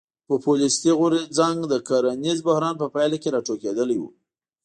پوپولیستي 0.27 0.91
غورځنګ 0.99 1.59
د 1.67 1.73
کرنیز 1.87 2.39
بحران 2.47 2.75
په 2.79 2.87
پایله 2.93 3.17
کې 3.21 3.33
راټوکېدلی 3.35 3.97
و. 3.99 4.03